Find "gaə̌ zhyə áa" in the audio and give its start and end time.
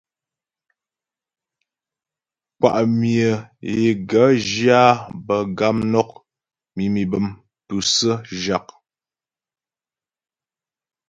4.09-4.95